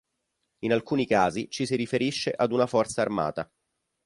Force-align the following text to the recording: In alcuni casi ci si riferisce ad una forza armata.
In 0.63 0.73
alcuni 0.73 1.05
casi 1.05 1.47
ci 1.51 1.67
si 1.67 1.75
riferisce 1.75 2.31
ad 2.31 2.51
una 2.51 2.65
forza 2.65 3.03
armata. 3.03 3.47